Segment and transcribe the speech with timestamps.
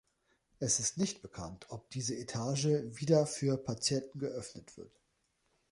[0.59, 2.63] Es ist nicht bekannt, ob diese Etage
[2.95, 4.99] wieder für Patienten geöffnet wird.